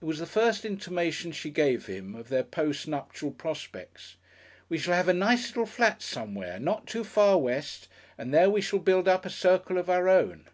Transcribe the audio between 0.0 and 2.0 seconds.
It was the first intimation she gave